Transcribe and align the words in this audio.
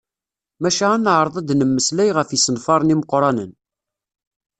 Maca 0.61 0.87
ad 0.93 1.01
neɛreḍ 1.03 1.35
ad 1.37 1.45
d-nemmeslay 1.47 2.09
ɣef 2.13 2.29
yisenfaren 2.31 2.93
imeqqranen. 2.93 3.51